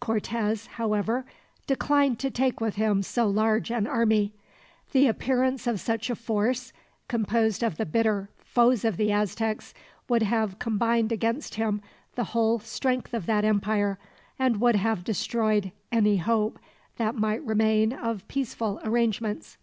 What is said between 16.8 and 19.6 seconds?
that might remain of peaceful arrangements.